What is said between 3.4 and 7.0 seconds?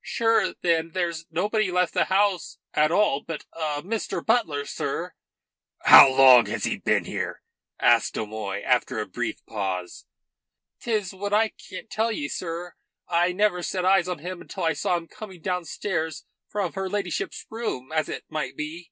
Mr. Butler, sir." "How long had he